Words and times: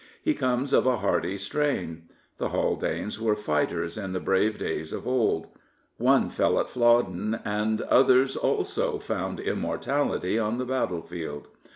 He 0.23 0.33
comes 0.33 0.73
of 0.73 0.87
a 0.87 0.97
hardy 0.97 1.37
strain. 1.37 2.09
The 2.39 2.49
Haldanes 2.49 3.21
were 3.21 3.35
fighters 3.35 3.99
in 3.99 4.13
the 4.13 4.19
brave 4.19 4.57
da}^ 4.57 4.91
of 4.93 5.05
old. 5.07 5.45
One 5.97 6.31
fell 6.31 6.59
at 6.59 6.71
Flodden, 6.71 7.39
and 7.45 7.81
others 7.83 8.35
also 8.35 8.97
found 8.97 9.39
immortality 9.39 10.39
on 10.39 10.57
the 10.57 10.65
battlefield. 10.65 11.49